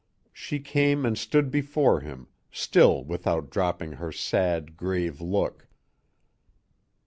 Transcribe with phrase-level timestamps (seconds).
[0.33, 5.67] She came and stood before him, still without dropping her sad, grave look.